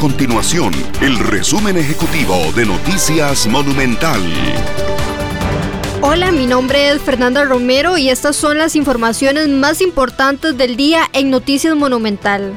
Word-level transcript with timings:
continuación 0.00 0.72
el 1.02 1.18
resumen 1.18 1.76
ejecutivo 1.76 2.34
de 2.56 2.64
Noticias 2.64 3.46
Monumental. 3.46 4.18
Hola, 6.00 6.32
mi 6.32 6.46
nombre 6.46 6.88
es 6.88 7.02
Fernanda 7.02 7.44
Romero 7.44 7.98
y 7.98 8.08
estas 8.08 8.34
son 8.34 8.56
las 8.56 8.76
informaciones 8.76 9.48
más 9.48 9.82
importantes 9.82 10.56
del 10.56 10.76
día 10.76 11.02
en 11.12 11.28
Noticias 11.28 11.76
Monumental. 11.76 12.54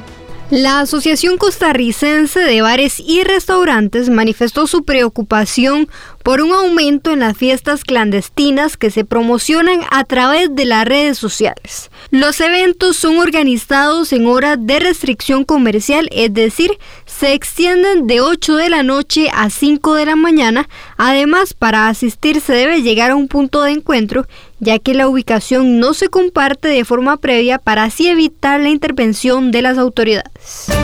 La 0.54 0.82
Asociación 0.82 1.38
Costarricense 1.38 2.40
de 2.40 2.62
Bares 2.62 3.00
y 3.00 3.24
Restaurantes 3.24 4.10
manifestó 4.10 4.68
su 4.68 4.84
preocupación 4.84 5.90
por 6.22 6.42
un 6.42 6.52
aumento 6.52 7.12
en 7.12 7.22
las 7.22 7.36
fiestas 7.36 7.84
clandestinas 7.84 8.78
que 8.78 8.92
se 8.92 9.04
promocionan 9.04 9.82
a 9.90 10.04
través 10.04 10.54
de 10.54 10.66
las 10.66 10.86
redes 10.86 11.18
sociales. 11.18 11.90
Los 12.12 12.40
eventos 12.40 12.98
son 12.98 13.18
organizados 13.18 14.14
en 14.14 14.28
horas 14.28 14.58
de 14.60 14.80
restricción 14.80 15.44
comercial, 15.44 16.08
es 16.12 16.32
decir, 16.32 16.78
se 17.18 17.34
extienden 17.34 18.08
de 18.08 18.22
8 18.22 18.56
de 18.56 18.70
la 18.70 18.84
noche 18.84 19.30
a 19.34 19.50
5 19.50 19.94
de 19.96 20.06
la 20.06 20.16
mañana. 20.16 20.68
Además, 20.98 21.54
para 21.54 21.88
asistir 21.88 22.42
se 22.42 22.54
debe 22.54 22.82
llegar 22.82 23.12
a 23.12 23.16
un 23.16 23.28
punto 23.28 23.62
de 23.62 23.72
encuentro, 23.72 24.26
ya 24.60 24.80
que 24.80 24.94
la 24.94 25.08
ubicación 25.08 25.80
no 25.80 25.94
se 25.94 26.10
comparte 26.10 26.68
de 26.68 26.86
forma 26.86 27.18
previa 27.18 27.60
para 27.60 27.84
así 27.84 28.08
evitar 28.08 28.60
la 28.60 28.70
intervención 28.70 29.52
de 29.52 29.62
las 29.62 29.78
autoridades. 29.78 30.83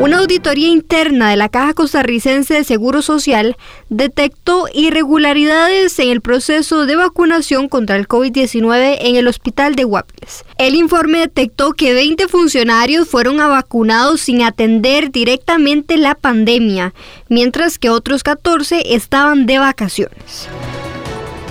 Una 0.00 0.18
auditoría 0.18 0.68
interna 0.68 1.30
de 1.30 1.36
la 1.36 1.48
Caja 1.48 1.74
Costarricense 1.74 2.54
de 2.54 2.62
Seguro 2.62 3.02
Social 3.02 3.56
detectó 3.88 4.66
irregularidades 4.72 5.98
en 5.98 6.10
el 6.10 6.20
proceso 6.20 6.86
de 6.86 6.94
vacunación 6.94 7.68
contra 7.68 7.96
el 7.96 8.06
COVID-19 8.06 8.98
en 9.00 9.16
el 9.16 9.26
hospital 9.26 9.74
de 9.74 9.82
Guapiles. 9.82 10.44
El 10.56 10.76
informe 10.76 11.18
detectó 11.18 11.72
que 11.72 11.94
20 11.94 12.28
funcionarios 12.28 13.08
fueron 13.08 13.38
vacunados 13.38 14.20
sin 14.20 14.42
atender 14.42 15.10
directamente 15.10 15.96
la 15.96 16.14
pandemia, 16.14 16.94
mientras 17.28 17.76
que 17.80 17.90
otros 17.90 18.22
14 18.22 18.94
estaban 18.94 19.46
de 19.46 19.58
vacaciones. 19.58 20.48